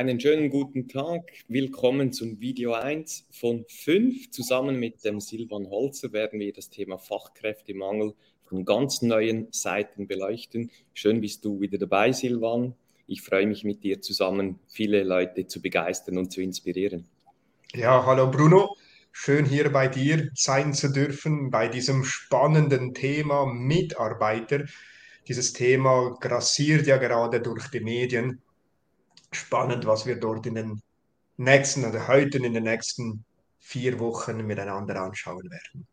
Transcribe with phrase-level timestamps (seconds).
[0.00, 1.30] Einen schönen guten Tag.
[1.46, 4.30] Willkommen zum Video 1 von 5.
[4.30, 8.14] Zusammen mit dem Silvan Holzer werden wir das Thema Fachkräftemangel
[8.44, 10.70] von ganz neuen Seiten beleuchten.
[10.94, 12.74] Schön bist du wieder dabei, Silvan.
[13.06, 17.04] Ich freue mich mit dir zusammen, viele Leute zu begeistern und zu inspirieren.
[17.74, 18.74] Ja, hallo Bruno.
[19.12, 24.64] Schön hier bei dir sein zu dürfen, bei diesem spannenden Thema Mitarbeiter.
[25.28, 28.40] Dieses Thema grassiert ja gerade durch die Medien
[29.32, 30.82] spannend, was wir dort in den
[31.36, 33.24] nächsten oder heute in den nächsten
[33.58, 35.86] vier Wochen miteinander anschauen werden.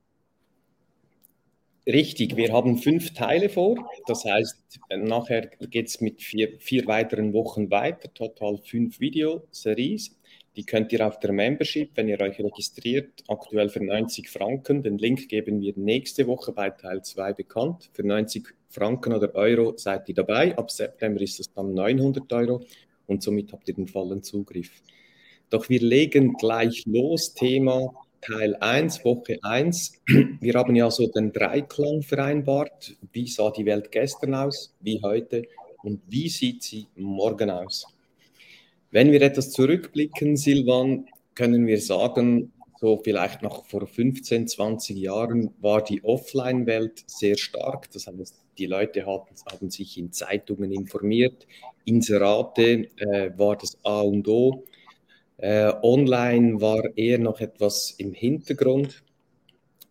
[1.85, 3.89] Richtig, wir haben fünf Teile vor.
[4.07, 10.13] Das heißt, nachher geht es mit vier, vier weiteren Wochen weiter, total fünf Videoseries.
[10.57, 14.83] Die könnt ihr auf der Membership, wenn ihr euch registriert, aktuell für 90 Franken.
[14.83, 17.89] Den Link geben wir nächste Woche bei Teil 2 bekannt.
[17.93, 20.57] Für 90 Franken oder Euro seid ihr dabei.
[20.57, 22.65] Ab September ist es dann 900 Euro
[23.07, 24.71] und somit habt ihr den vollen Zugriff.
[25.49, 29.93] Doch wir legen gleich los, Thema Teil 1, Woche 1.
[30.41, 32.95] Wir haben ja so den Dreiklang vereinbart.
[33.13, 35.43] Wie sah die Welt gestern aus, wie heute
[35.83, 37.85] und wie sieht sie morgen aus?
[38.91, 45.53] Wenn wir etwas zurückblicken, Silvan, können wir sagen, so vielleicht noch vor 15, 20 Jahren
[45.59, 47.89] war die Offline-Welt sehr stark.
[47.91, 51.47] Das heißt, die Leute haben, haben sich in Zeitungen informiert,
[51.85, 54.63] Inserate äh, war das A und O.
[55.37, 59.03] Äh, online war eher noch etwas im Hintergrund.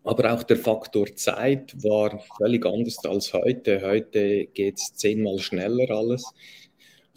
[0.03, 3.81] Aber auch der Faktor Zeit war völlig anders als heute.
[3.81, 6.23] Heute geht es zehnmal schneller alles.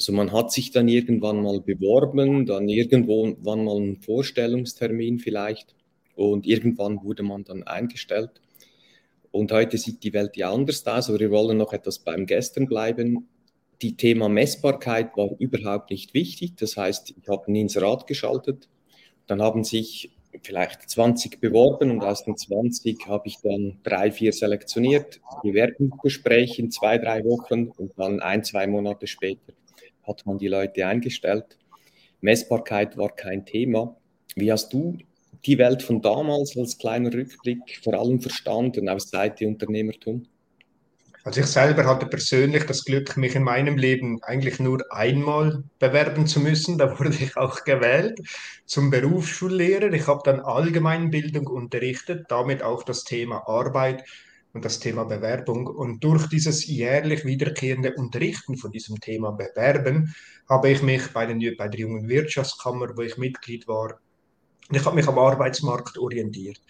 [0.01, 5.75] Also man hat sich dann irgendwann mal beworben, dann irgendwann mal einen Vorstellungstermin vielleicht
[6.15, 8.41] und irgendwann wurde man dann eingestellt.
[9.31, 12.67] Und heute sieht die Welt ja anders aus, aber wir wollen noch etwas beim Gestern
[12.67, 13.29] bleiben.
[13.83, 16.57] Die Thema Messbarkeit war überhaupt nicht wichtig.
[16.57, 18.71] Das heißt, ich habe ein Inserat geschaltet,
[19.27, 20.13] dann haben sich
[20.43, 26.71] vielleicht 20 beworben und aus den 20 habe ich dann drei, vier selektioniert, Bewerbungsgespräche in
[26.71, 29.53] zwei, drei Wochen und dann ein, zwei Monate später
[30.11, 31.57] hat man die Leute eingestellt.
[32.21, 33.97] Messbarkeit war kein Thema.
[34.37, 34.99] Wie hast du
[35.47, 40.27] die Welt von damals als kleiner Rückblick vor allem verstanden aus Seite Unternehmertum?
[41.23, 46.27] Also ich selber hatte persönlich das Glück, mich in meinem Leben eigentlich nur einmal bewerben
[46.27, 46.79] zu müssen.
[46.79, 48.19] Da wurde ich auch gewählt
[48.65, 49.93] zum Berufsschullehrer.
[49.93, 54.05] Ich habe dann Allgemeinbildung unterrichtet, damit auch das Thema Arbeit
[54.53, 55.67] und das Thema Bewerbung.
[55.67, 60.15] Und durch dieses jährlich wiederkehrende Unterrichten von diesem Thema Bewerben
[60.49, 64.01] habe ich mich bei, den, bei der Jungen Wirtschaftskammer, wo ich Mitglied war,
[64.73, 66.61] ich habe mich am Arbeitsmarkt orientiert.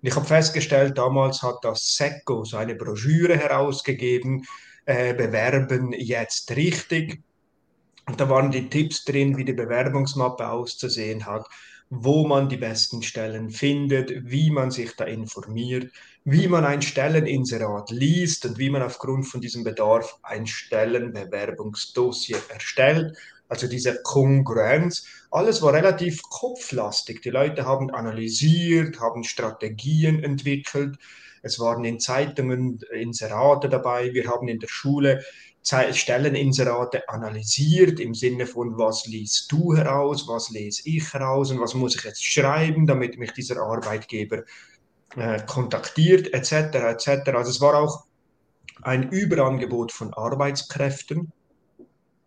[0.00, 4.46] Und ich habe festgestellt, damals hat das SECO so eine Broschüre herausgegeben,
[4.86, 7.22] äh, Bewerben jetzt richtig.
[8.06, 11.46] Und da waren die Tipps drin, wie die Bewerbungsmappe auszusehen hat,
[11.90, 15.92] wo man die besten Stellen findet, wie man sich da informiert,
[16.24, 23.16] wie man ein Stelleninserat liest und wie man aufgrund von diesem Bedarf ein Stellenbewerbungsdossier erstellt
[23.50, 27.20] also diese Kongruenz, alles war relativ kopflastig.
[27.20, 30.96] Die Leute haben analysiert, haben Strategien entwickelt.
[31.42, 34.14] Es waren in Zeitungen Inserate dabei.
[34.14, 35.24] Wir haben in der Schule
[35.62, 41.74] Stelleninserate analysiert im Sinne von, was liest du heraus, was lese ich heraus und was
[41.74, 44.44] muss ich jetzt schreiben, damit mich dieser Arbeitgeber
[45.16, 46.52] äh, kontaktiert, etc.
[46.74, 47.30] etc.
[47.34, 48.04] Also es war auch
[48.82, 51.32] ein Überangebot von Arbeitskräften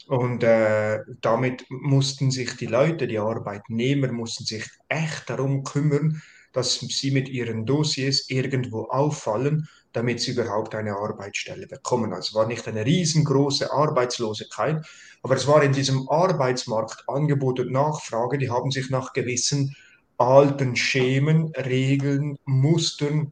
[0.08, 6.22] und äh, damit mussten sich die Leute, die Arbeitnehmer, mussten sich echt darum kümmern,
[6.54, 12.14] dass sie mit ihren Dossiers irgendwo auffallen, damit sie überhaupt eine Arbeitsstelle bekommen.
[12.14, 14.86] Also es war nicht eine riesengroße Arbeitslosigkeit,
[15.22, 19.76] aber es war in diesem Arbeitsmarkt Angebot und Nachfrage, die haben sich nach gewissen
[20.18, 23.32] alten Schemen, Regeln, Mustern,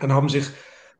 [0.00, 0.46] dann haben sich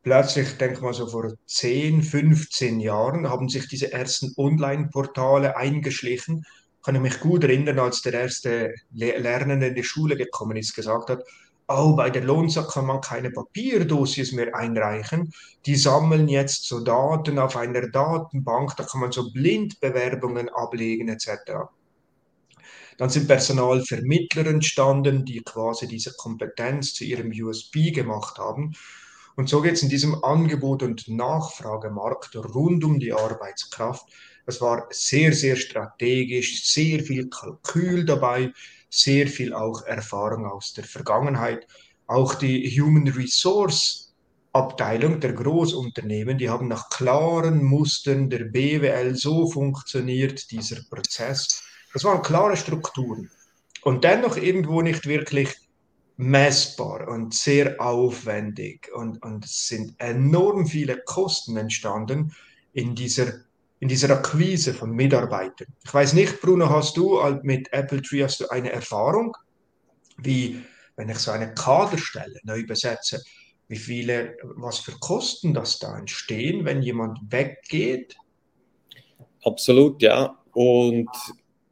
[0.02, 6.44] plötzlich, denke mal so vor 10, 15 Jahren, haben sich diese ersten Online-Portale eingeschlichen.
[6.84, 11.08] Kann ich mich gut erinnern, als der erste Lernende in die Schule gekommen ist, gesagt
[11.10, 11.22] hat,
[11.68, 15.32] oh, bei der Lohnsack kann man keine Papierdossiers mehr einreichen.
[15.66, 21.70] Die sammeln jetzt so Daten auf einer Datenbank, da kann man so Blindbewerbungen ablegen etc.
[22.98, 28.74] Dann sind Personalvermittler entstanden, die quasi diese Kompetenz zu ihrem USB gemacht haben.
[29.36, 34.06] Und so geht es in diesem Angebot- und Nachfragemarkt rund um die Arbeitskraft.
[34.46, 38.52] Es war sehr, sehr strategisch, sehr viel Kalkül dabei,
[38.90, 41.66] sehr viel auch Erfahrung aus der Vergangenheit.
[42.06, 44.04] Auch die Human Resource
[44.54, 51.64] Abteilung der Großunternehmen, die haben nach klaren Mustern der BWL so funktioniert, dieser Prozess.
[51.92, 53.30] Das waren klare Strukturen.
[53.82, 55.48] Und dennoch irgendwo nicht wirklich
[56.16, 58.88] messbar und sehr aufwendig.
[58.94, 62.32] Und, und es sind enorm viele Kosten entstanden
[62.72, 63.32] in dieser,
[63.84, 65.66] in dieser Akquise von Mitarbeitern.
[65.84, 69.36] Ich weiß nicht, Bruno, hast du mit Apple Tree hast du eine Erfahrung,
[70.16, 70.58] wie
[70.96, 73.22] wenn ich so eine Kaderstelle neu besetze,
[73.68, 78.16] wie viele, was für Kosten das da entstehen, wenn jemand weggeht?
[79.42, 80.42] Absolut, ja.
[80.54, 81.10] Und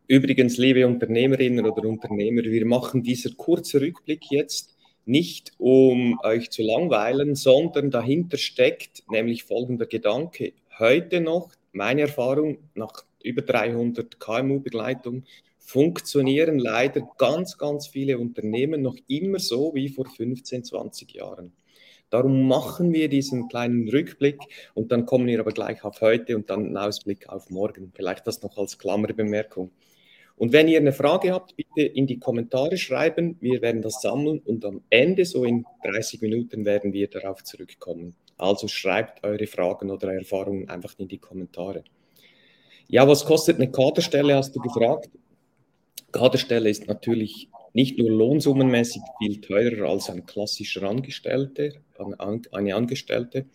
[0.07, 4.77] Übrigens, liebe Unternehmerinnen oder Unternehmer, wir machen dieser kurze Rückblick jetzt
[5.07, 10.53] nicht, um euch zu langweilen, sondern dahinter steckt nämlich folgender Gedanke.
[10.79, 15.25] Heute noch, meine Erfahrung nach über 300 KMU-Begleitung,
[15.59, 21.53] funktionieren leider ganz, ganz viele Unternehmen noch immer so wie vor 15, 20 Jahren.
[22.11, 24.39] Darum machen wir diesen kleinen Rückblick
[24.75, 27.91] und dann kommen wir aber gleich auf heute und dann einen Ausblick auf morgen.
[27.95, 29.71] Vielleicht das noch als Klammerbemerkung.
[30.37, 33.37] Und wenn ihr eine Frage habt, bitte in die Kommentare schreiben.
[33.41, 38.15] Wir werden das sammeln und am Ende, so in 30 Minuten, werden wir darauf zurückkommen.
[38.39, 41.85] Also schreibt eure Fragen oder Erfahrungen einfach in die Kommentare.
[42.89, 45.11] Ja, was kostet eine Kaderstelle, hast du gefragt.
[46.11, 51.71] Kaderstelle ist natürlich nicht nur lohnsummenmäßig viel teurer als ein klassischer Angestellter,
[52.53, 53.47] eine Angestellte,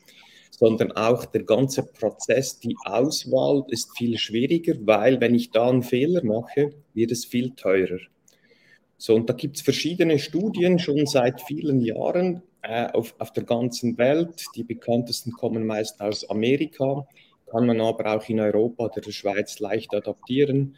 [0.50, 5.83] sondern auch der ganze Prozess, die Auswahl ist viel schwieriger, weil wenn ich da einen
[5.83, 8.00] Fehler mache, wird es viel teurer.
[8.97, 13.43] So, und da gibt es verschiedene Studien schon seit vielen Jahren äh, auf, auf der
[13.43, 14.45] ganzen Welt.
[14.55, 17.07] Die bekanntesten kommen meist aus Amerika,
[17.49, 20.75] kann man aber auch in Europa oder der Schweiz leicht adaptieren.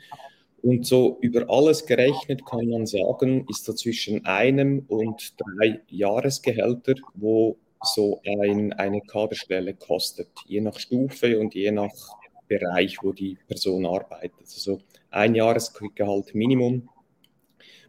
[0.62, 6.96] Und so über alles gerechnet kann man sagen, ist da zwischen einem und drei Jahresgehälter,
[7.16, 11.94] wo so ein, eine Kaderstelle kostet, je nach Stufe und je nach
[12.48, 14.42] Bereich, wo die Person arbeitet.
[14.42, 14.80] Also
[15.12, 16.90] ein Jahresgehalt Minimum.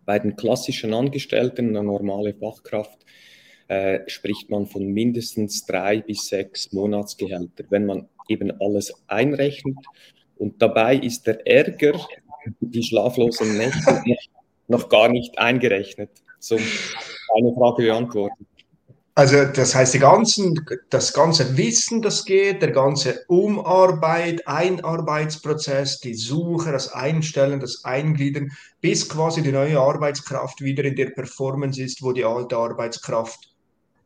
[0.05, 2.99] Bei den klassischen Angestellten, eine normale Fachkraft,
[3.71, 9.77] äh, spricht man von mindestens drei bis sechs Monatsgehälter, wenn man eben alles einrechnet.
[10.39, 11.93] Und dabei ist der Ärger,
[12.59, 14.03] die schlaflosen Nächte,
[14.67, 16.11] noch gar nicht eingerechnet.
[16.41, 18.45] Zum eine Frage beantworten.
[19.15, 26.15] Also das heißt, die ganzen, das ganze Wissen, das geht, der ganze Umarbeit, Einarbeitsprozess, die
[26.15, 28.51] Suche, das Einstellen, das Eingliedern,
[28.81, 33.50] bis quasi die neue Arbeitskraft wieder in der Performance ist, wo die alte Arbeitskraft.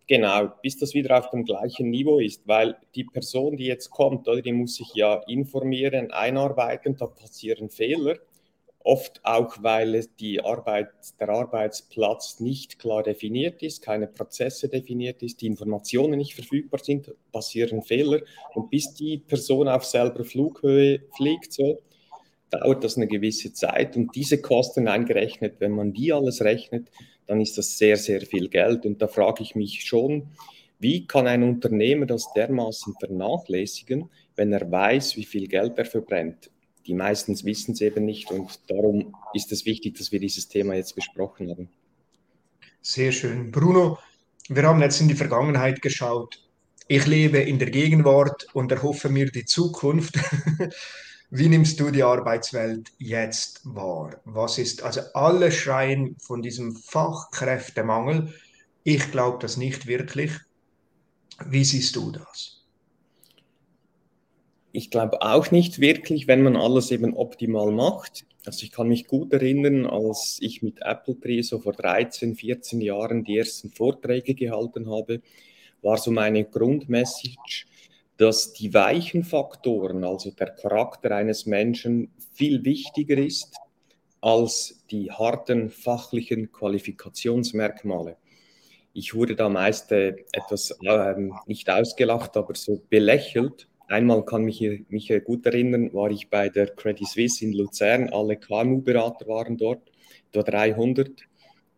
[0.06, 4.28] Genau, bis das wieder auf dem gleichen Niveau ist, weil die Person, die jetzt kommt,
[4.28, 8.18] oder, die muss sich ja informieren, einarbeiten, da passieren Fehler
[8.86, 15.40] Oft auch, weil die Arbeit, der Arbeitsplatz nicht klar definiert ist, keine Prozesse definiert ist,
[15.40, 18.20] die Informationen nicht verfügbar sind, passieren Fehler.
[18.52, 21.80] Und bis die Person auf selber Flughöhe fliegt, so,
[22.50, 23.96] dauert das eine gewisse Zeit.
[23.96, 26.90] Und diese Kosten eingerechnet, wenn man die alles rechnet,
[27.26, 28.86] dann ist das sehr, sehr viel Geld.
[28.86, 30.28] Und da frage ich mich schon,
[30.78, 36.50] wie kann ein Unternehmer das dermaßen vernachlässigen, wenn er weiß, wie viel Geld er verbrennt?
[36.86, 40.74] die meisten wissen es eben nicht und darum ist es wichtig, dass wir dieses Thema
[40.74, 41.68] jetzt besprochen haben.
[42.82, 43.50] Sehr schön.
[43.50, 43.98] Bruno,
[44.48, 46.40] wir haben jetzt in die Vergangenheit geschaut.
[46.86, 50.18] Ich lebe in der Gegenwart und erhoffe mir die Zukunft.
[51.30, 54.20] Wie nimmst du die Arbeitswelt jetzt wahr?
[54.24, 58.32] Was ist, also alle schreien von diesem Fachkräftemangel.
[58.84, 60.32] Ich glaube das nicht wirklich.
[61.46, 62.64] Wie siehst du das?
[64.74, 68.26] ich glaube auch nicht wirklich, wenn man alles eben optimal macht.
[68.44, 72.80] Also ich kann mich gut erinnern, als ich mit Apple Tree so vor 13, 14
[72.80, 75.22] Jahren die ersten Vorträge gehalten habe,
[75.80, 77.66] war so meine Grundmessage,
[78.16, 83.56] dass die weichen Faktoren, also der Charakter eines Menschen, viel wichtiger ist
[84.20, 88.16] als die harten fachlichen Qualifikationsmerkmale.
[88.92, 91.14] Ich wurde da meist äh, etwas äh,
[91.46, 96.68] nicht ausgelacht, aber so belächelt Einmal kann mich mich gut erinnern, war ich bei der
[96.68, 98.08] Credit Suisse in Luzern.
[98.10, 99.82] Alle KMU-Berater waren dort,
[100.30, 101.10] etwa 300.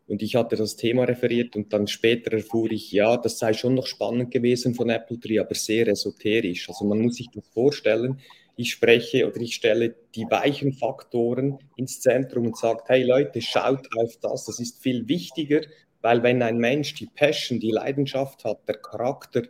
[0.08, 3.75] Und ich hatte das Thema referiert und dann später erfuhr ich, ja, das sei schon
[3.75, 6.68] noch spannend gewesen von Apple Tree, aber sehr esoterisch.
[6.68, 8.20] Also man muss sich das vorstellen.
[8.56, 13.88] Ich spreche oder ich stelle die weichen Faktoren ins Zentrum und sage, hey Leute, schaut
[13.98, 15.62] auf das, das ist viel wichtiger,
[16.02, 19.42] weil wenn ein Mensch die Passion, die Leidenschaft hat, der Charakter,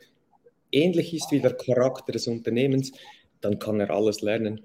[0.72, 2.92] ähnlich ist wie der Charakter des Unternehmens,
[3.42, 4.62] dann kann er alles lernen.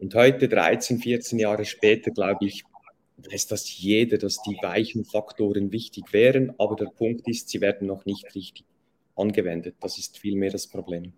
[0.00, 2.64] Und heute, 13, 14 Jahre später, glaube ich,
[3.18, 7.88] weiß das jeder, dass die weichen Faktoren wichtig wären, aber der Punkt ist, sie werden
[7.88, 8.64] noch nicht richtig
[9.16, 9.76] angewendet.
[9.80, 11.12] Das ist vielmehr das Problem.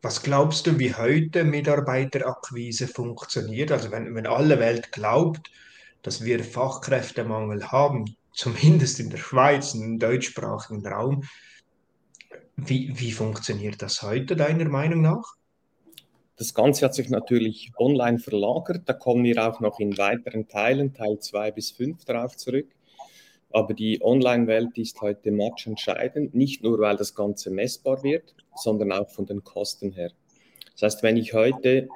[0.00, 3.70] Was glaubst du, wie heute Mitarbeiterakquise funktioniert?
[3.70, 5.50] Also wenn, wenn alle Welt glaubt,
[6.02, 11.22] dass wir Fachkräftemangel haben, zumindest in der Schweiz, im deutschsprachigen Raum,
[12.56, 15.36] wie, wie funktioniert das heute deiner Meinung nach?
[16.36, 18.82] Das Ganze hat sich natürlich online verlagert.
[18.86, 22.68] Da kommen wir auch noch in weiteren Teilen, Teil 2 bis 5, darauf zurück.
[23.50, 29.10] Aber die Online-Welt ist heute matchentscheidend, nicht nur, weil das Ganze messbar wird, sondern auch
[29.10, 30.10] von den Kosten her.
[30.72, 31.88] Das heißt, wenn ich heute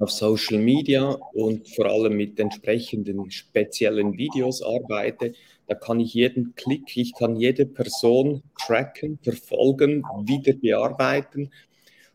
[0.00, 5.34] auf Social Media und vor allem mit entsprechenden speziellen Videos arbeite,
[5.68, 11.50] da kann ich jeden Klick, ich kann jede Person tracken, verfolgen, wieder bearbeiten.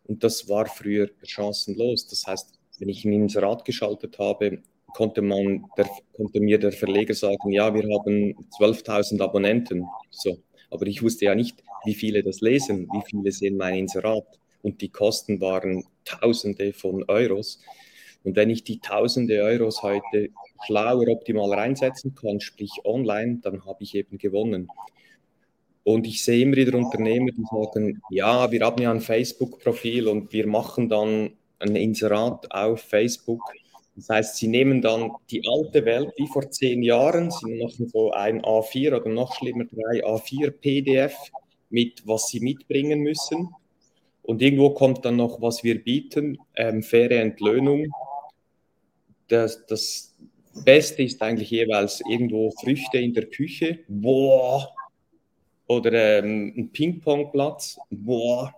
[0.08, 2.08] Und das war früher chancenlos.
[2.08, 4.62] Das heißt, wenn ich ein Inserat geschaltet habe,
[4.94, 9.86] konnte, man der, konnte mir der Verleger sagen, ja, wir haben 12.000 Abonnenten.
[10.10, 10.40] So.
[10.70, 14.26] Aber ich wusste ja nicht, wie viele das lesen, wie viele sehen mein Inserat.
[14.62, 17.62] Und die Kosten waren Tausende von Euros.
[18.24, 20.30] Und wenn ich die Tausende Euros heute
[20.66, 24.70] schlauer, optimal reinsetzen kann, sprich online, dann habe ich eben gewonnen.
[25.88, 30.34] Und ich sehe immer wieder Unternehmer, die sagen, ja, wir haben ja ein Facebook-Profil und
[30.34, 33.41] wir machen dann ein Inserat auf Facebook
[33.98, 38.12] das heißt, sie nehmen dann die alte Welt wie vor zehn Jahren, sie machen so
[38.12, 41.15] ein A4 oder noch schlimmer drei A4 PDF
[41.72, 43.50] mit, was sie mitbringen müssen.
[44.22, 47.88] Und irgendwo kommt dann noch, was wir bieten, ähm, faire Entlöhnung.
[49.29, 50.15] Das, das
[50.63, 53.79] Beste ist eigentlich jeweils irgendwo Früchte in der Küche.
[53.88, 54.76] Boah!
[55.67, 57.79] Oder ähm, ein Ping-Pong-Platz.
[57.89, 58.53] Boah!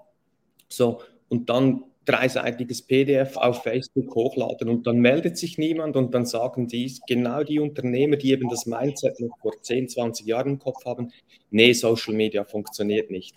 [0.67, 6.25] So, und dann dreiseitiges PDF auf Facebook hochladen und dann meldet sich niemand und dann
[6.25, 10.59] sagen die, genau die Unternehmer, die eben das Mindset noch vor 10, 20 Jahren im
[10.59, 11.11] Kopf haben,
[11.51, 13.35] nee, Social Media funktioniert nicht.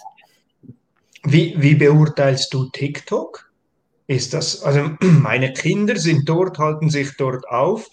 [1.24, 3.52] Wie, wie beurteilst du TikTok?
[4.06, 7.90] Ist das, also meine Kinder sind dort, halten sich dort auf,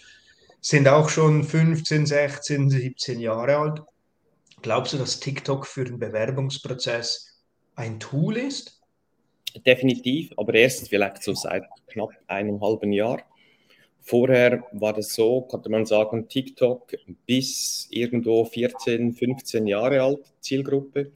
[0.62, 3.82] sind auch schon 15, 16, 17 Jahre alt.
[4.62, 7.42] Glaubst du, dass TikTok für den Bewerbungsprozess
[7.76, 8.82] ein Tool ist?
[9.66, 13.24] Definitiv, aber erst vielleicht so seit knapp einem halben Jahr.
[14.02, 16.94] Vorher war das so, konnte man sagen, TikTok
[17.26, 21.12] bis irgendwo 14, 15 Jahre alt, Zielgruppe.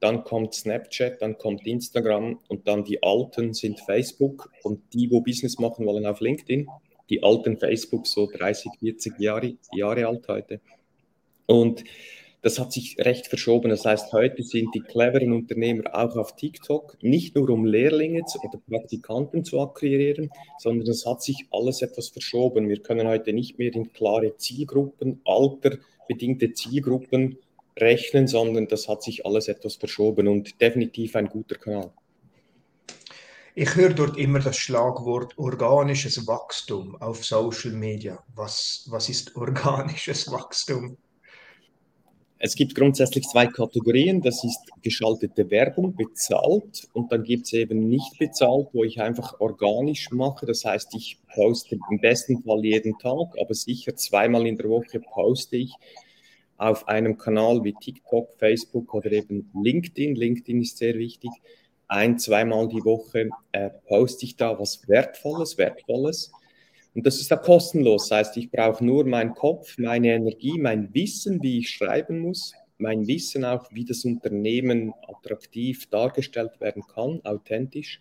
[0.00, 5.20] Dann kommt Snapchat, dann kommt Instagram und dann die Alten sind Facebook und die, wo
[5.20, 6.68] Business machen wollen, auf LinkedIn.
[7.10, 10.60] Die alten Facebook, so 30, 40 Jahre, Jahre alt heute.
[11.46, 11.84] Und
[12.42, 13.70] das hat sich recht verschoben.
[13.70, 18.58] Das heißt, heute sind die cleveren Unternehmer auch auf TikTok, nicht nur um Lehrlinge oder
[18.68, 22.68] Praktikanten zu akquirieren, sondern es hat sich alles etwas verschoben.
[22.68, 27.38] Wir können heute nicht mehr in klare Zielgruppen, alterbedingte Zielgruppen
[27.78, 31.92] rechnen, sondern das hat sich alles etwas verschoben und definitiv ein guter Kanal.
[33.54, 38.22] Ich höre dort immer das Schlagwort organisches Wachstum auf Social Media.
[38.36, 40.96] Was, was ist organisches Wachstum?
[42.40, 44.22] Es gibt grundsätzlich zwei Kategorien.
[44.22, 46.88] Das ist geschaltete Werbung, bezahlt.
[46.92, 50.46] Und dann gibt es eben nicht bezahlt, wo ich einfach organisch mache.
[50.46, 55.00] Das heißt, ich poste im besten Fall jeden Tag, aber sicher zweimal in der Woche
[55.00, 55.72] poste ich
[56.58, 60.14] auf einem Kanal wie TikTok, Facebook oder eben LinkedIn.
[60.14, 61.30] LinkedIn ist sehr wichtig.
[61.88, 66.30] Ein, zweimal die Woche äh, poste ich da was Wertvolles, Wertvolles.
[66.94, 68.08] Und das ist ja kostenlos.
[68.08, 72.54] Das heißt, ich brauche nur meinen Kopf, meine Energie, mein Wissen, wie ich schreiben muss,
[72.78, 78.00] mein Wissen auch, wie das Unternehmen attraktiv dargestellt werden kann, authentisch.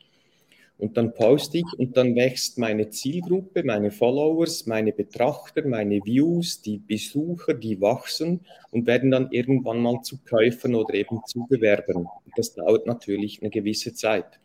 [0.80, 6.62] Und dann poste ich und dann wächst meine Zielgruppe, meine Followers, meine Betrachter, meine Views,
[6.62, 12.08] die Besucher, die wachsen und werden dann irgendwann mal zu Käufern oder eben zu Bewerbern.
[12.36, 14.40] Das dauert natürlich eine gewisse Zeit.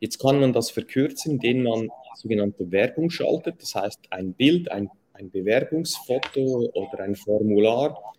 [0.00, 3.60] Jetzt kann man das verkürzen, indem man sogenannte Werbung schaltet.
[3.60, 8.14] Das heißt, ein Bild, ein, ein Bewerbungsfoto oder ein Formular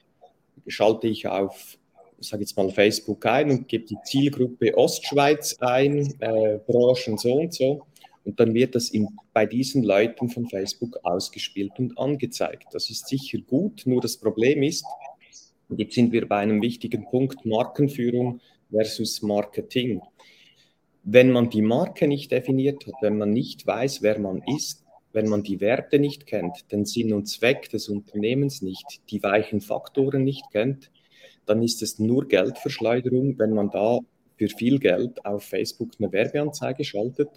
[0.68, 1.78] schalte ich auf,
[2.20, 7.54] sage jetzt mal, Facebook ein und gebe die Zielgruppe Ostschweiz ein, äh, Branchen so und
[7.54, 7.82] so.
[8.24, 12.66] Und dann wird das in, bei diesen Leuten von Facebook ausgespielt und angezeigt.
[12.72, 14.86] Das ist sicher gut, nur das Problem ist,
[15.78, 20.02] jetzt sind wir bei einem wichtigen Punkt, Markenführung versus Marketing
[21.06, 24.84] wenn man die Marke nicht definiert hat, wenn man nicht weiß, wer man ist,
[25.14, 29.62] wenn man die Werte nicht kennt, den Sinn und Zweck des Unternehmens nicht, die weichen
[29.62, 30.92] Faktoren nicht kennt,
[31.46, 34.00] dann ist es nur Geldverschleuderung, wenn man da
[34.36, 37.30] für viel Geld auf Facebook eine Werbeanzeige schaltet,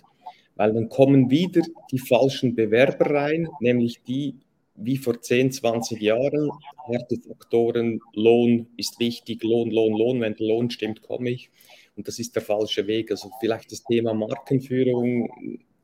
[0.56, 4.38] weil dann kommen wieder die falschen Bewerber rein, nämlich die
[4.80, 6.50] wie vor 10, 20 Jahren,
[6.86, 11.50] Härtefaktoren, Lohn ist wichtig, Lohn, Lohn, Lohn, wenn der Lohn stimmt, komme ich.
[11.98, 13.10] Und das ist der falsche Weg.
[13.10, 15.28] Also vielleicht das Thema Markenführung,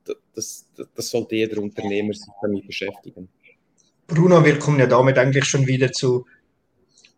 [0.05, 3.29] das, das, das sollte jeder Unternehmer sich damit beschäftigen.
[4.07, 6.25] Bruno, wir kommen ja damit eigentlich schon wieder zu,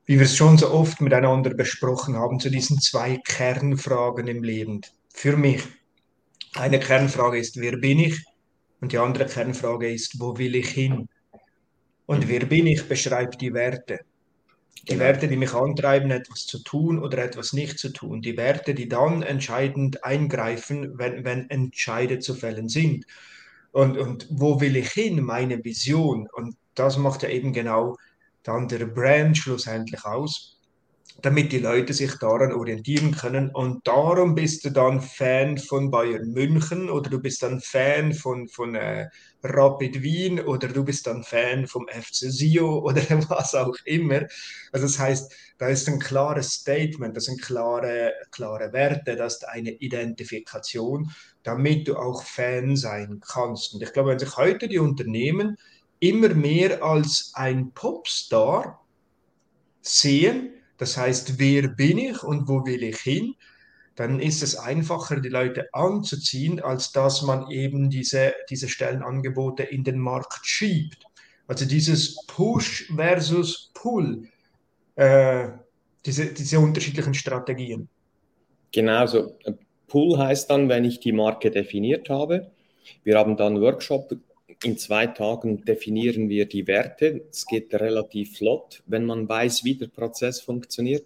[0.07, 4.81] wie wir es schon so oft miteinander besprochen haben, zu diesen zwei Kernfragen im Leben.
[5.12, 5.62] Für mich.
[6.55, 8.25] Eine Kernfrage ist, wer bin ich?
[8.81, 11.07] Und die andere Kernfrage ist, wo will ich hin?
[12.07, 14.00] Und wer bin ich, beschreibt die Werte.
[14.83, 15.04] Die genau.
[15.04, 18.23] Werte, die mich antreiben, etwas zu tun oder etwas nicht zu tun.
[18.23, 23.06] Die Werte, die dann entscheidend eingreifen, wenn, wenn Entscheide zu fällen sind.
[23.73, 25.23] Und, und wo will ich hin?
[25.23, 26.28] Meine Vision.
[26.33, 27.97] Und das macht ja eben genau
[28.42, 30.56] dann der Brand schlussendlich aus
[31.23, 33.50] damit die Leute sich daran orientieren können.
[33.50, 38.49] Und darum bist du dann Fan von Bayern München oder du bist dann Fan von,
[38.49, 39.08] von äh,
[39.42, 44.23] Rapid Wien oder du bist dann Fan vom FC Sio oder was auch immer.
[44.73, 49.49] Also das heißt, da ist ein klares Statement, das sind klare, klare Werte, das ist
[49.49, 51.11] eine Identifikation,
[51.42, 53.75] damit du auch Fan sein kannst.
[53.75, 55.56] Und ich glaube, wenn sich heute die Unternehmen
[55.99, 58.85] immer mehr als ein Popstar
[59.80, 63.35] sehen, das heißt, wer bin ich und wo will ich hin?
[63.95, 69.85] Dann ist es einfacher, die Leute anzuziehen, als dass man eben diese, diese Stellenangebote in
[69.85, 71.04] den Markt schiebt.
[71.47, 74.28] Also dieses Push versus Pull,
[74.97, 75.49] äh,
[76.04, 77.88] diese, diese unterschiedlichen Strategien.
[78.73, 79.38] Genau so.
[79.88, 82.50] Pull heißt dann, wenn ich die Marke definiert habe.
[83.04, 84.14] Wir haben dann Workshop
[84.63, 87.23] in zwei Tagen definieren wir die Werte.
[87.31, 91.05] Es geht relativ flott, wenn man weiß, wie der Prozess funktioniert.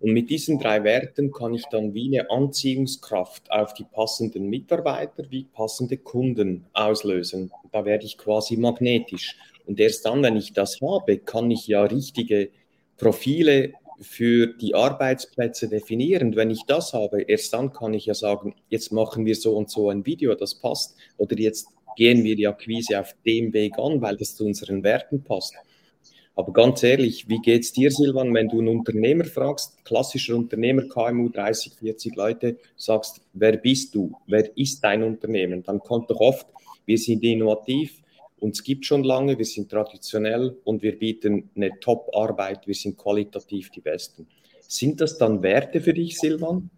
[0.00, 5.24] Und mit diesen drei Werten kann ich dann wie eine Anziehungskraft auf die passenden Mitarbeiter
[5.30, 7.50] wie passende Kunden auslösen.
[7.72, 9.36] Da werde ich quasi magnetisch.
[9.66, 12.50] Und erst dann, wenn ich das habe, kann ich ja richtige
[12.96, 16.36] Profile für die Arbeitsplätze definieren.
[16.36, 19.68] Wenn ich das habe, erst dann kann ich ja sagen, jetzt machen wir so und
[19.68, 20.96] so ein Video, das passt.
[21.16, 21.66] Oder jetzt
[21.98, 25.56] gehen wir die Akquise auf dem Weg an, weil das zu unseren Werten passt.
[26.36, 30.82] Aber ganz ehrlich, wie geht es dir, Silvan, wenn du einen Unternehmer fragst, klassischer Unternehmer,
[30.82, 34.12] KMU, 30, 40 Leute, sagst, wer bist du?
[34.28, 35.64] Wer ist dein Unternehmen?
[35.64, 36.46] Dann kommt doch oft,
[36.86, 38.00] wir sind innovativ,
[38.38, 43.70] uns gibt schon lange, wir sind traditionell und wir bieten eine Top-Arbeit, wir sind qualitativ
[43.70, 44.28] die Besten.
[44.60, 46.70] Sind das dann Werte für dich, Silvan?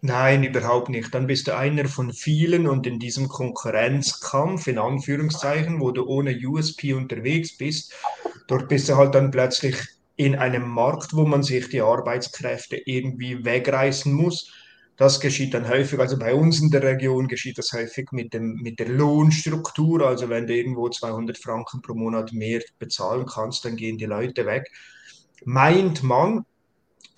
[0.00, 1.12] Nein, überhaupt nicht.
[1.12, 6.38] Dann bist du einer von vielen und in diesem Konkurrenzkampf, in Anführungszeichen, wo du ohne
[6.38, 7.92] USP unterwegs bist,
[8.46, 9.76] dort bist du halt dann plötzlich
[10.14, 14.52] in einem Markt, wo man sich die Arbeitskräfte irgendwie wegreißen muss.
[14.96, 18.54] Das geschieht dann häufig, also bei uns in der Region geschieht das häufig mit, dem,
[18.62, 20.06] mit der Lohnstruktur.
[20.06, 24.46] Also wenn du irgendwo 200 Franken pro Monat mehr bezahlen kannst, dann gehen die Leute
[24.46, 24.70] weg.
[25.44, 26.44] Meint man,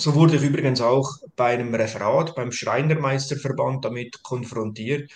[0.01, 5.11] so wurde ich übrigens auch bei einem Referat beim Schreinermeisterverband damit konfrontiert.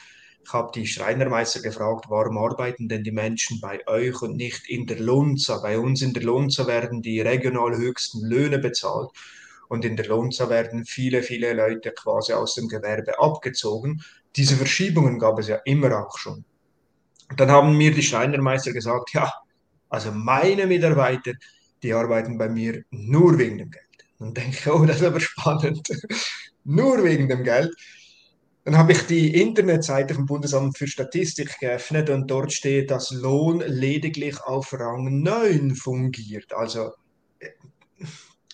[0.45, 4.87] Ich habe die Schreinermeister gefragt, warum arbeiten denn die Menschen bei euch und nicht in
[4.87, 5.59] der Lonza?
[5.63, 9.09] Bei uns in der Lonza werden die regional höchsten Löhne bezahlt
[9.69, 14.03] und in der Lonza werden viele, viele Leute quasi aus dem Gewerbe abgezogen.
[14.37, 16.45] Diese Verschiebungen gab es ja immer auch schon.
[17.31, 19.33] Und dann haben mir die Schreinermeister gesagt, ja,
[19.89, 21.33] also meine Mitarbeiter,
[21.83, 23.94] die arbeiten bei mir nur wegen dem Geld.
[24.19, 25.89] Dann denke ich, oh, das ist aber spannend.
[26.65, 27.75] Nur wegen dem Geld.
[28.65, 33.61] Dann habe ich die Internetseite vom Bundesamt für Statistik geöffnet und dort steht, dass Lohn
[33.61, 36.55] lediglich auf Rang 9 fungiert.
[36.55, 36.93] Also
[37.41, 37.51] äh,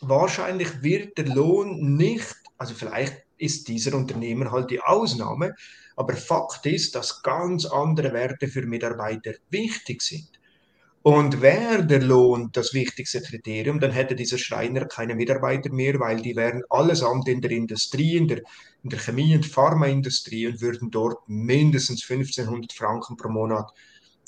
[0.01, 5.55] wahrscheinlich wird der Lohn nicht, also vielleicht ist dieser Unternehmer halt die Ausnahme,
[5.95, 10.30] aber Fakt ist, dass ganz andere Werte für Mitarbeiter wichtig sind.
[11.03, 16.21] Und wäre der Lohn das wichtigste Kriterium, dann hätte dieser Schreiner keine Mitarbeiter mehr, weil
[16.21, 18.43] die wären allesamt in der Industrie, in der,
[18.83, 23.73] in der Chemie- und Pharmaindustrie und würden dort mindestens 1500 Franken pro Monat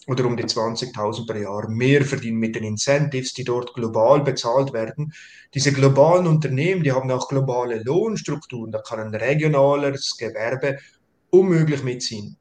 [0.07, 4.73] oder um die 20.000 per Jahr mehr verdienen mit den Incentives, die dort global bezahlt
[4.73, 5.13] werden.
[5.53, 10.79] Diese globalen Unternehmen, die haben auch globale Lohnstrukturen, da kann ein regionales Gewerbe
[11.29, 12.39] unmöglich mitziehen.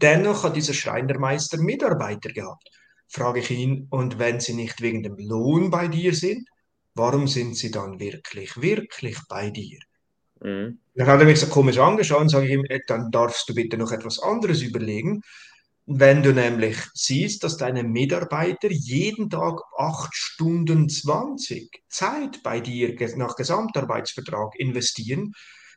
[0.00, 2.70] Dennoch hat dieser Schreinermeister Mitarbeiter gehabt
[3.08, 6.48] frage ich ihn, und wenn sie nicht wegen dem Lohn bei dir sind,
[6.94, 9.78] warum sind sie dann wirklich, wirklich bei dir?
[10.40, 10.78] Mhm.
[10.94, 13.78] Dann hat er mich so komisch angeschaut und sage ich ihm, dann darfst du bitte
[13.78, 15.22] noch etwas anderes überlegen.
[15.86, 22.94] Wenn du nämlich siehst, dass deine Mitarbeiter jeden Tag 8 Stunden 20 Zeit bei dir
[23.16, 25.32] nach Gesamtarbeitsvertrag investieren,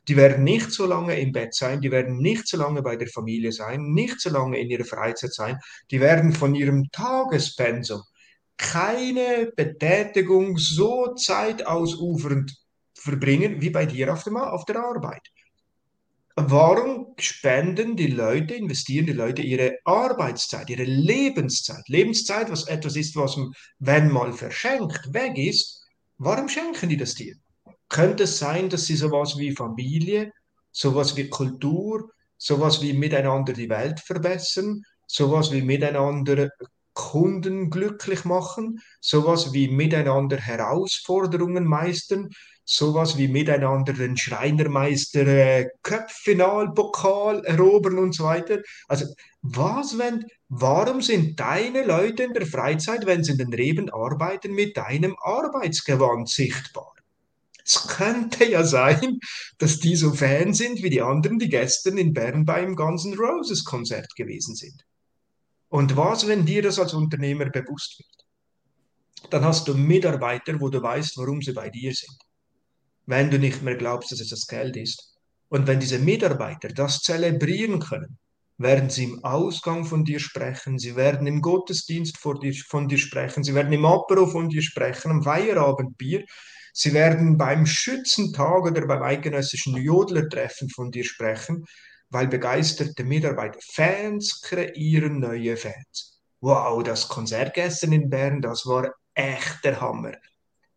[0.08, 3.08] die werden nicht so lange im Bett sein, die werden nicht so lange bei der
[3.08, 5.58] Familie sein, nicht so lange in ihrer Freizeit sein,
[5.90, 8.02] die werden von ihrem Tagespensum
[8.56, 12.52] keine Betätigung so zeitausufernd
[12.96, 15.28] verbringen wie bei dir auf, dem, auf der Arbeit.
[16.36, 21.86] warum spenden die Leute, investieren die Leute ihre Arbeitszeit, ihre Lebenszeit?
[21.88, 23.36] Lebenszeit, was etwas ist, was,
[23.78, 25.84] wenn mal verschenkt, weg ist,
[26.18, 27.34] warum schenken die das dir?
[27.92, 30.32] Könnte es sein, dass sie sowas wie Familie,
[30.70, 36.48] sowas wie Kultur, sowas wie miteinander die Welt verbessern, sowas wie miteinander
[36.94, 42.30] Kunden glücklich machen, sowas wie miteinander Herausforderungen meistern,
[42.64, 48.62] sowas wie miteinander den Schreinermeister äh, Cup-Finalpokal erobern und so weiter.
[48.88, 49.04] Also
[49.42, 54.52] was, wenn, warum sind deine Leute in der Freizeit, wenn sie in den Reben arbeiten,
[54.54, 56.91] mit deinem Arbeitsgewand sichtbar?
[57.64, 59.18] Es könnte ja sein,
[59.58, 63.14] dass die so Fan sind wie die anderen, die gestern in Bern beim Guns N'
[63.14, 64.84] Roses Konzert gewesen sind.
[65.68, 69.30] Und was, wenn dir das als Unternehmer bewusst wird?
[69.30, 72.18] Dann hast du Mitarbeiter, wo du weißt, warum sie bei dir sind.
[73.06, 75.14] Wenn du nicht mehr glaubst, dass es das Geld ist.
[75.48, 78.18] Und wenn diese Mitarbeiter das zelebrieren können,
[78.58, 83.54] werden sie im Ausgang von dir sprechen, sie werden im Gottesdienst von dir sprechen, sie
[83.54, 86.24] werden im Apero von dir sprechen, am Feierabendbier,
[86.72, 91.64] sie werden beim Schützentag oder beim eidgenössischen Jodlertreffen von dir sprechen
[92.12, 96.20] weil begeisterte Mitarbeiter Fans kreieren neue Fans.
[96.40, 100.12] Wow, das Konzert gestern in Bern, das war echt der Hammer.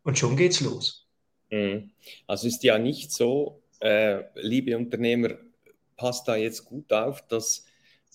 [0.04, 1.08] Und schon geht's los.
[1.50, 1.92] Mhm.
[2.26, 5.32] Also ist ja nicht so, äh, liebe Unternehmer,
[5.98, 7.66] passt da jetzt gut auf, dass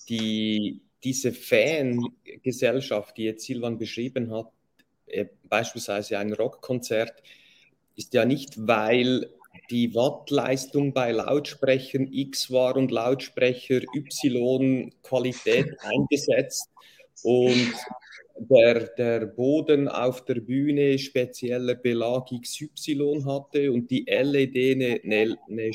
[0.09, 4.51] die, diese Fangesellschaft, die jetzt Silvan beschrieben hat,
[5.07, 7.23] äh, beispielsweise ein Rockkonzert,
[7.96, 9.31] ist ja nicht, weil
[9.70, 16.68] die Wattleistung bei Lautsprechern X war und Lautsprecher Y Qualität eingesetzt
[17.22, 17.72] und
[18.40, 25.37] der, der Boden auf der Bühne spezieller Belag XY hatte und die LED eine, eine,
[25.48, 25.72] eine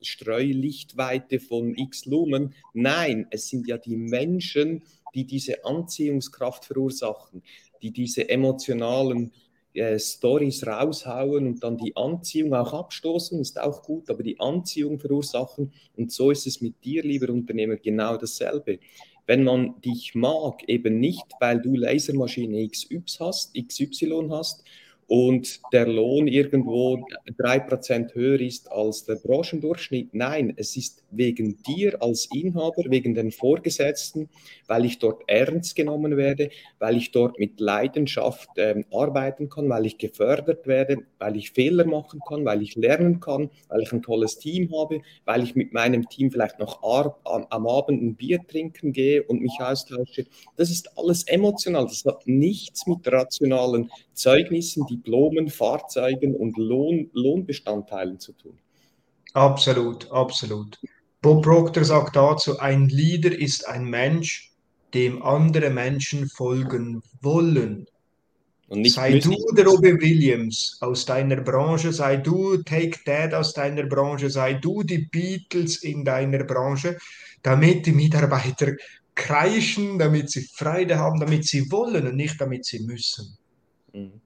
[0.00, 2.54] Streulichtweite von X Lumen.
[2.72, 4.82] Nein, es sind ja die Menschen,
[5.14, 7.42] die diese Anziehungskraft verursachen,
[7.82, 9.32] die diese emotionalen
[9.74, 14.98] äh, Stories raushauen und dann die Anziehung auch abstoßen, ist auch gut, aber die Anziehung
[14.98, 15.72] verursachen.
[15.96, 18.78] Und so ist es mit dir, lieber Unternehmer, genau dasselbe.
[19.26, 24.64] Wenn man dich mag, eben nicht, weil du Lasermaschine XY hast, XY hast
[25.08, 26.98] und der Lohn irgendwo
[27.38, 30.12] 3% höher ist als der Branchendurchschnitt.
[30.12, 34.28] Nein, es ist wegen dir als Inhaber, wegen den Vorgesetzten,
[34.66, 39.86] weil ich dort ernst genommen werde, weil ich dort mit Leidenschaft äh, arbeiten kann, weil
[39.86, 44.02] ich gefördert werde, weil ich Fehler machen kann, weil ich lernen kann, weil ich ein
[44.02, 48.92] tolles Team habe, weil ich mit meinem Team vielleicht noch am, Abend ein Bier trinken
[48.92, 50.26] gehe und mich austausche.
[50.56, 51.86] Das ist alles emotional.
[51.86, 58.58] Das hat nichts mit rationalen Zeugnissen, Diplomen, Fahrzeugen und Lohn, Lohnbestandteilen zu tun.
[59.34, 60.78] Absolut, absolut.
[61.20, 64.52] Bob Proctor sagt dazu, ein Leader ist ein Mensch,
[64.94, 67.86] dem andere Menschen folgen wollen.
[68.84, 74.30] sei du der Robbie Williams aus deiner Branche, sei du Take Dad aus deiner Branche,
[74.30, 76.98] sei du die Beatles in deiner Branche,
[77.42, 78.72] damit die Mitarbeiter
[79.14, 83.36] kreischen, damit sie Freude haben, damit sie wollen und nicht damit sie müssen.
[83.92, 84.20] Mhm.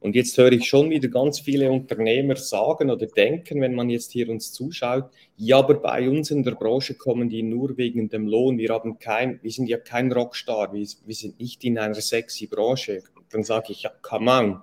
[0.00, 4.12] Und jetzt höre ich schon wieder ganz viele Unternehmer sagen oder denken, wenn man jetzt
[4.12, 5.04] hier uns zuschaut,
[5.36, 8.58] ja, aber bei uns in der Branche kommen die nur wegen dem Lohn.
[8.58, 12.46] Wir haben kein, wir sind ja kein Rockstar, wir, wir sind nicht in einer sexy
[12.46, 13.02] Branche.
[13.30, 14.62] Dann sage ich, ja, come on.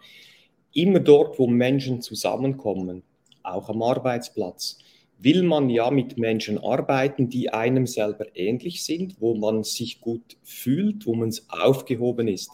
[0.73, 3.03] Immer dort, wo Menschen zusammenkommen,
[3.41, 4.77] auch am Arbeitsplatz,
[5.19, 10.37] will man ja mit Menschen arbeiten, die einem selber ähnlich sind, wo man sich gut
[10.43, 12.51] fühlt, wo man aufgehoben ist.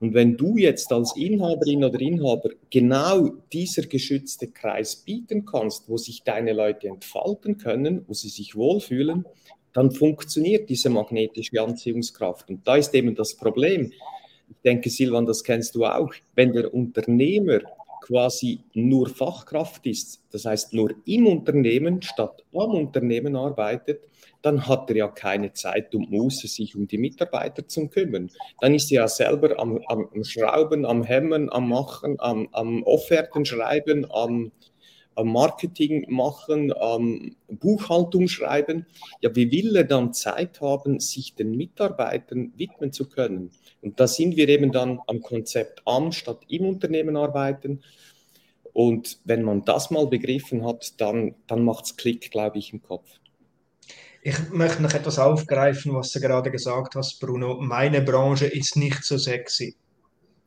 [0.00, 5.96] Und wenn du jetzt als Inhaberin oder Inhaber genau dieser geschützte Kreis bieten kannst, wo
[5.96, 9.24] sich deine Leute entfalten können, wo sie sich wohlfühlen,
[9.72, 12.48] dann funktioniert diese magnetische Anziehungskraft.
[12.48, 13.92] Und da ist eben das Problem.
[14.48, 16.12] Ich denke, Silvan, das kennst du auch.
[16.34, 17.60] Wenn der Unternehmer
[18.08, 24.00] quasi nur Fachkraft ist, das heißt nur im Unternehmen statt am Unternehmen arbeitet,
[24.40, 28.30] dann hat er ja keine Zeit und Muße, sich um die Mitarbeiter zu kümmern.
[28.60, 33.44] Dann ist er ja selber am, am, Schrauben, am Hemmen, am Machen, am, am Offerten
[33.44, 34.52] schreiben, am
[35.24, 38.86] Marketing machen, am Buchhaltung schreiben.
[39.20, 43.50] Ja, wie will er dann Zeit haben, sich den Mitarbeitern widmen zu können?
[43.80, 47.82] Und da sind wir eben dann am Konzept am statt im Unternehmen arbeiten.
[48.72, 52.82] Und wenn man das mal begriffen hat, dann, dann macht es Klick, glaube ich, im
[52.82, 53.08] Kopf.
[54.22, 57.56] Ich möchte noch etwas aufgreifen, was du gerade gesagt hast, Bruno.
[57.60, 59.76] Meine Branche ist nicht so sexy.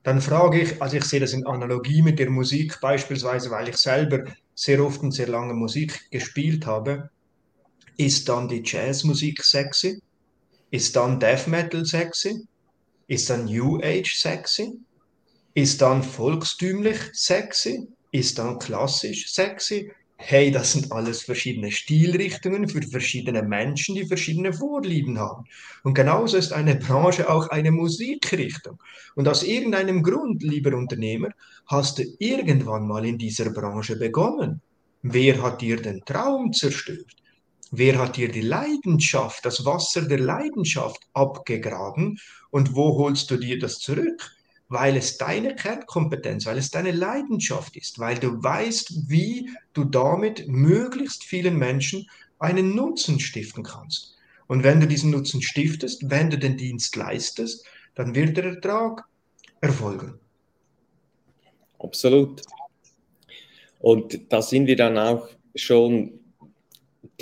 [0.04, 3.78] Dann frage ich, also ich sehe das in Analogie mit der Musik beispielsweise, weil ich
[3.78, 4.24] selber
[4.56, 7.10] sehr oft und sehr lange Musik gespielt habe.
[7.98, 10.02] ist dann die Jazzmusik sexy?
[10.72, 12.48] Ist dann Death Metal sexy?
[13.08, 14.80] Ist dann New Age sexy?
[15.54, 17.88] Ist dann volkstümlich sexy?
[18.12, 19.92] Ist dann klassisch sexy?
[20.24, 25.46] Hey, das sind alles verschiedene Stilrichtungen für verschiedene Menschen, die verschiedene Vorlieben haben.
[25.84, 28.82] Und genauso ist eine Branche auch eine Musikrichtung.
[29.16, 31.30] Und aus irgendeinem Grund, lieber Unternehmer,
[31.66, 34.62] hast du irgendwann mal in dieser Branche begonnen.
[35.02, 37.16] Wer hat dir den Traum zerstört?
[37.72, 42.20] Wer hat dir die Leidenschaft, das Wasser der Leidenschaft abgegraben?
[42.52, 44.30] Und wo holst du dir das zurück?
[44.72, 50.48] Weil es deine Kernkompetenz, weil es deine Leidenschaft ist, weil du weißt, wie du damit
[50.48, 54.16] möglichst vielen Menschen einen Nutzen stiften kannst.
[54.48, 59.04] Und wenn du diesen Nutzen stiftest, wenn du den Dienst leistest, dann wird der Ertrag
[59.60, 60.18] erfolgen.
[61.78, 62.42] Absolut.
[63.80, 66.21] Und da sind wir dann auch schon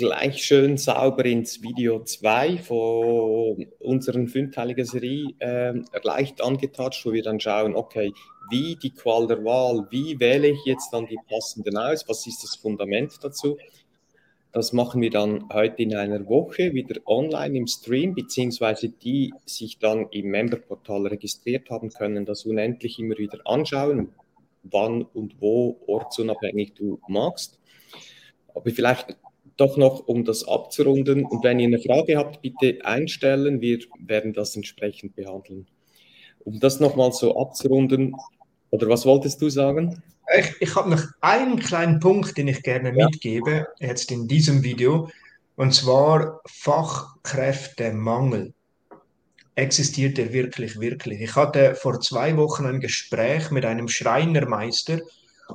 [0.00, 7.22] gleich schön sauber ins Video 2 von unseren fünfteiligen Serie äh, leicht angetatscht, wo wir
[7.22, 8.10] dann schauen, okay,
[8.48, 12.42] wie die Qual der Wahl, wie wähle ich jetzt dann die passenden aus, was ist
[12.42, 13.58] das Fundament dazu?
[14.52, 19.78] Das machen wir dann heute in einer Woche wieder online im Stream, beziehungsweise die sich
[19.78, 24.14] dann im Memberportal registriert haben, können das unendlich immer wieder anschauen,
[24.62, 27.60] wann und wo ortsunabhängig du magst.
[28.54, 29.18] Aber vielleicht
[29.60, 31.24] doch noch, um das abzurunden.
[31.24, 33.60] Und wenn ihr eine Frage habt, bitte einstellen.
[33.60, 35.66] Wir werden das entsprechend behandeln.
[36.44, 38.16] Um das nochmal so abzurunden,
[38.70, 40.02] oder was wolltest du sagen?
[40.38, 43.06] Ich, ich habe noch einen kleinen Punkt, den ich gerne ja.
[43.06, 45.10] mitgebe, jetzt in diesem Video,
[45.56, 48.54] und zwar Fachkräftemangel.
[49.56, 51.20] Existiert er wirklich, wirklich?
[51.20, 55.00] Ich hatte vor zwei Wochen ein Gespräch mit einem Schreinermeister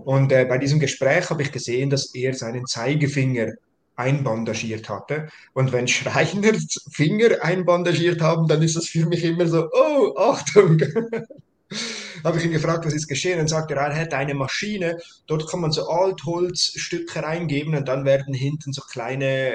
[0.03, 3.53] und äh, bei diesem Gespräch habe ich gesehen, dass er seinen Zeigefinger
[3.95, 5.29] einbandagiert hatte.
[5.53, 6.53] Und wenn Schreiner
[6.91, 10.81] Finger einbandagiert haben, dann ist das für mich immer so, oh, Achtung!
[12.25, 13.37] habe ich ihn gefragt, was ist geschehen?
[13.37, 18.03] Dann sagt er, er hätte eine Maschine, dort kann man so Altholzstücke reingeben und dann
[18.03, 19.53] werden hinten so kleine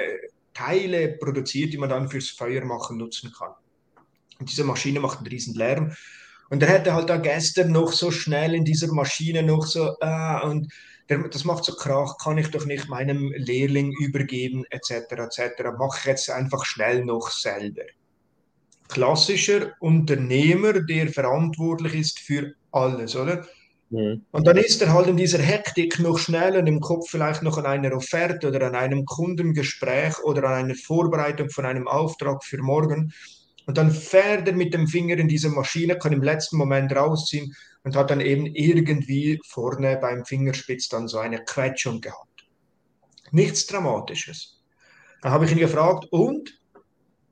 [0.53, 3.51] Teile produziert, die man dann fürs Feuer machen nutzen kann.
[4.39, 5.93] Und diese Maschine macht einen riesen Lärm.
[6.49, 10.45] Und er hätte halt da gestern noch so schnell in dieser Maschine noch so, äh,
[10.45, 10.71] und
[11.31, 15.63] das macht so Krach, kann ich doch nicht meinem Lehrling übergeben, etc., etc.
[15.77, 17.83] Mache ich jetzt einfach schnell noch selber.
[18.87, 23.45] Klassischer Unternehmer, der verantwortlich ist für alles, oder?
[23.89, 24.25] Mhm.
[24.31, 27.57] Und dann ist er halt in dieser Hektik noch schnell und im Kopf vielleicht noch
[27.57, 32.57] an einer Offerte oder an einem Kundengespräch oder an einer Vorbereitung von einem Auftrag für
[32.57, 33.13] morgen.
[33.67, 37.53] Und dann fährt er mit dem Finger in diese Maschine, kann im letzten Moment rausziehen
[37.83, 42.45] und hat dann eben irgendwie vorne beim Fingerspitz dann so eine Quetschung gehabt.
[43.31, 44.61] Nichts Dramatisches.
[45.21, 46.59] Dann habe ich ihn gefragt, und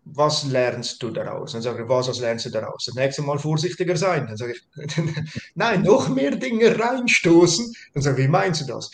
[0.06, 1.54] was lernst du daraus?
[1.54, 2.86] Dann sage ich, was, was lernst du daraus?
[2.86, 4.28] Das nächste Mal vorsichtiger sein.
[4.28, 4.62] Dann sage ich,
[5.56, 7.74] nein, noch mehr Dinge reinstoßen.
[7.94, 8.90] Dann sage ich, wie meinst du das?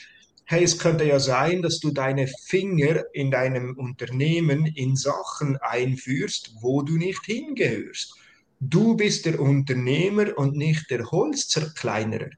[0.45, 6.53] Hey, es könnte ja sein, dass du deine Finger in deinem Unternehmen in Sachen einführst,
[6.61, 8.13] wo du nicht hingehörst.
[8.59, 12.29] Du bist der Unternehmer und nicht der Holzzerkleinerer.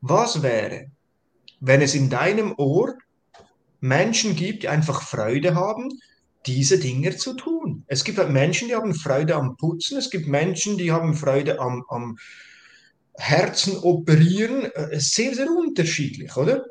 [0.00, 0.86] Was wäre,
[1.60, 2.94] wenn es in deinem Ohr
[3.80, 5.88] Menschen gibt, die einfach Freude haben,
[6.46, 7.84] diese Dinge zu tun?
[7.86, 11.58] Es gibt halt Menschen, die haben Freude am Putzen, es gibt Menschen, die haben Freude
[11.58, 12.18] am, am
[13.14, 14.70] Herzen operieren.
[14.74, 16.64] Äh, sehr, sehr unterschiedlich, oder?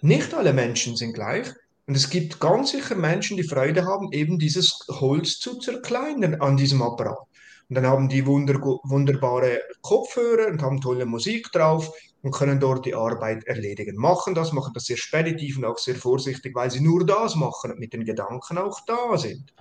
[0.00, 1.48] Nicht alle Menschen sind gleich.
[1.86, 6.56] Und es gibt ganz sicher Menschen, die Freude haben, eben dieses Holz zu zerkleinern an
[6.56, 7.18] diesem Apparat.
[7.68, 11.90] Und dann haben die wunder, wunderbare Kopfhörer und haben tolle Musik drauf
[12.22, 13.96] und können dort die Arbeit erledigen.
[13.96, 17.72] Machen das, machen das sehr speditiv und auch sehr vorsichtig, weil sie nur das machen
[17.72, 19.52] und mit den Gedanken auch da sind.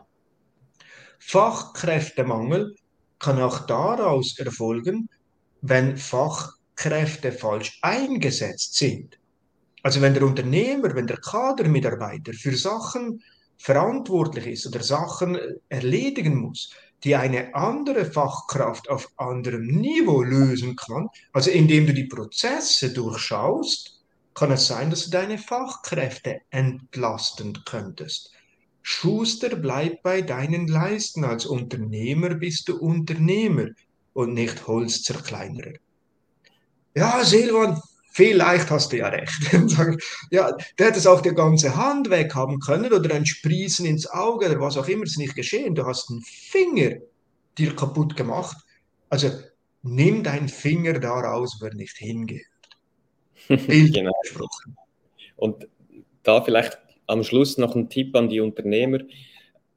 [1.19, 2.75] Fachkräftemangel
[3.19, 5.09] kann auch daraus erfolgen,
[5.61, 9.19] wenn Fachkräfte falsch eingesetzt sind.
[9.83, 13.21] Also wenn der Unternehmer, wenn der Kadermitarbeiter für Sachen
[13.57, 15.37] verantwortlich ist oder Sachen
[15.69, 16.71] erledigen muss,
[17.03, 24.01] die eine andere Fachkraft auf anderem Niveau lösen kann, also indem du die Prozesse durchschaust,
[24.33, 28.31] kann es sein, dass du deine Fachkräfte entlasten könntest.
[28.81, 31.25] Schuster, bleib bei deinen Leisten.
[31.25, 33.69] Als Unternehmer bist du Unternehmer
[34.13, 35.73] und nicht Holzzerkleinerer.
[36.95, 37.81] Ja, Silvan,
[38.17, 39.53] Vielleicht hast du ja recht.
[40.32, 44.10] ja, der hätte es auch die ganze Hand weg haben können oder ein Sprießen ins
[44.10, 45.75] Auge oder was auch immer, ist nicht geschehen.
[45.75, 46.95] Du hast einen Finger
[47.60, 48.58] dir kaputt gemacht.
[49.10, 49.30] Also
[49.84, 52.41] nimm deinen Finger da raus, wo er nicht hingehört.
[53.49, 54.19] genau.
[55.36, 55.67] Und
[56.23, 58.97] da vielleicht am Schluss noch ein Tipp an die Unternehmer.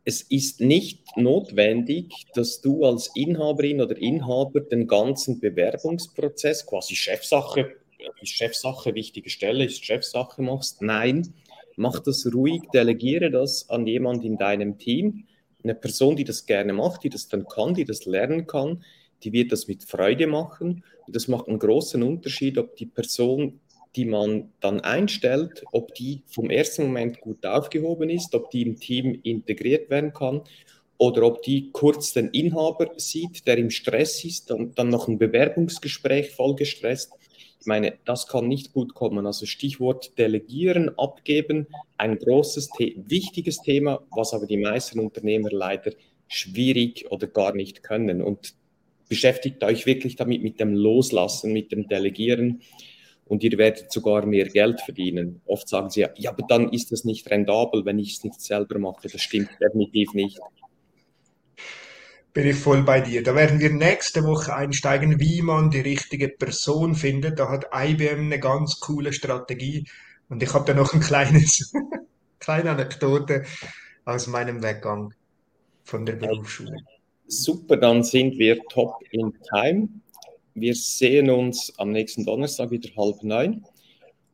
[0.06, 7.79] es ist nicht notwendig, dass du als Inhaberin oder Inhaber den ganzen Bewerbungsprozess, quasi Chefsache,
[8.20, 10.82] ist Chefsache, wichtige Stelle, ist Chefsache machst.
[10.82, 11.34] Nein,
[11.76, 15.26] mach das ruhig, delegiere das an jemand in deinem Team,
[15.62, 18.82] eine Person, die das gerne macht, die das dann kann, die das lernen kann,
[19.22, 20.84] die wird das mit Freude machen.
[21.06, 23.60] Und das macht einen großen Unterschied, ob die Person,
[23.96, 28.78] die man dann einstellt, ob die vom ersten Moment gut aufgehoben ist, ob die im
[28.78, 30.42] Team integriert werden kann
[30.96, 35.18] oder ob die kurz den Inhaber sieht, der im Stress ist, und dann noch ein
[35.18, 37.12] Bewerbungsgespräch voll gestresst
[37.60, 39.26] ich meine, das kann nicht gut kommen.
[39.26, 41.66] Also Stichwort Delegieren, Abgeben,
[41.98, 45.92] ein großes, wichtiges Thema, was aber die meisten Unternehmer leider
[46.26, 48.22] schwierig oder gar nicht können.
[48.22, 48.54] Und
[49.08, 52.62] beschäftigt euch wirklich damit mit dem Loslassen, mit dem Delegieren
[53.26, 55.40] und ihr werdet sogar mehr Geld verdienen.
[55.44, 58.78] Oft sagen sie, ja, aber dann ist es nicht rentabel, wenn ich es nicht selber
[58.78, 59.08] mache.
[59.08, 60.40] Das stimmt definitiv nicht
[62.32, 63.22] bin ich voll bei dir.
[63.22, 67.38] Da werden wir nächste Woche einsteigen, wie man die richtige Person findet.
[67.38, 69.86] Da hat IBM eine ganz coole Strategie.
[70.28, 71.72] Und ich habe da noch ein kleines,
[72.38, 73.44] kleine Anekdote
[74.04, 75.12] aus meinem Weggang
[75.84, 76.76] von der Berufsschule.
[77.26, 79.88] Super, dann sind wir top in time.
[80.54, 83.64] Wir sehen uns am nächsten Donnerstag wieder halb neun.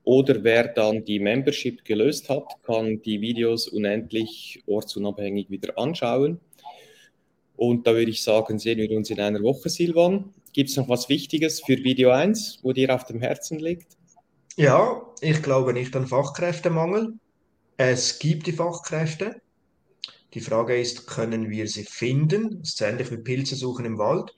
[0.04, 6.40] Oder wer dann die Membership gelöst hat, kann die Videos unendlich ortsunabhängig wieder anschauen.
[7.57, 10.33] Und da würde ich sagen, sehen wir uns in einer Woche, Silvan.
[10.53, 13.97] Gibt es noch was Wichtiges für Video 1, wo dir auf dem Herzen liegt?
[14.57, 17.14] Ja, ich glaube nicht an Fachkräftemangel.
[17.77, 19.40] Es gibt die Fachkräfte.
[20.35, 22.61] Die Frage ist, können wir sie finden?
[22.62, 24.35] Es ist ähnlich wie Pilze suchen im Wald.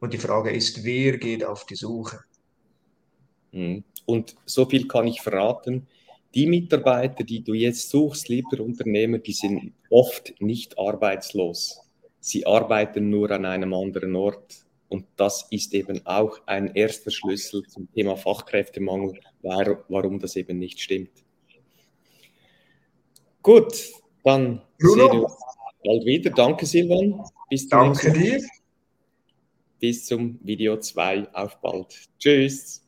[0.00, 2.20] Und die Frage ist, wer geht auf die Suche?
[3.52, 3.84] Hm.
[4.06, 5.86] Und so viel kann ich verraten.
[6.34, 11.83] Die Mitarbeiter, die du jetzt suchst, lieber Unternehmer, die sind oft nicht arbeitslos
[12.24, 14.64] sie arbeiten nur an einem anderen Ort.
[14.88, 20.80] Und das ist eben auch ein erster Schlüssel zum Thema Fachkräftemangel, warum das eben nicht
[20.80, 21.10] stimmt.
[23.42, 23.74] Gut,
[24.22, 24.94] dann Bruno.
[24.94, 25.36] sehen wir uns
[25.84, 26.30] bald wieder.
[26.30, 27.22] Danke, Silvan.
[27.50, 28.40] Bis Danke dir.
[29.78, 31.34] Bis zum Video 2.
[31.34, 32.08] Auf bald.
[32.18, 32.83] Tschüss.